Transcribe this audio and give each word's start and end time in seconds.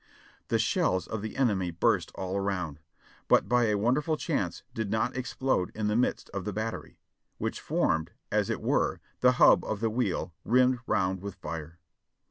The 0.47 0.57
shells 0.57 1.05
of 1.05 1.21
the 1.21 1.35
enemy 1.37 1.69
burst 1.69 2.11
all 2.15 2.35
around, 2.35 2.79
but 3.27 3.47
by 3.47 3.65
a 3.65 3.77
wonderful 3.77 4.17
chance 4.17 4.63
did 4.73 4.89
not 4.89 5.15
explode 5.15 5.71
in 5.75 5.89
the 5.89 5.95
midst 5.95 6.27
of 6.31 6.43
the 6.43 6.51
battery, 6.51 6.97
which 7.37 7.61
formed, 7.61 8.09
as 8.31 8.49
it 8.49 8.61
were, 8.63 8.99
the 9.19 9.33
hub 9.33 9.63
of 9.63 9.79
the 9.79 9.91
Avheel, 9.91 10.31
rimmed 10.43 10.79
round 10.87 11.21
with 11.21 11.35
fire. 11.35 11.77